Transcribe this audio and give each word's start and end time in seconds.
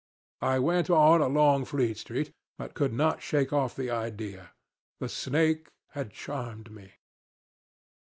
I 0.41 0.57
went 0.57 0.89
on 0.89 1.21
along 1.21 1.65
Fleet 1.65 1.95
Street, 1.95 2.33
but 2.57 2.73
could 2.73 2.91
not 2.91 3.21
shake 3.21 3.53
off 3.53 3.75
the 3.75 3.91
idea. 3.91 4.49
The 4.99 5.07
snake 5.09 5.69
had 5.89 6.09
charmed 6.11 6.71
me. 6.71 6.93